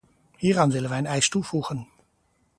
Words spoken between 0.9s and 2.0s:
een eis toevoegen.